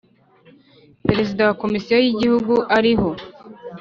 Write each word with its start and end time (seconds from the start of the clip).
Perezida 1.07 1.41
wa 1.49 1.57
Komisiyo 1.61 1.95
y 2.03 2.09
‘Igihugu 2.11 2.53
ariho. 2.77 3.09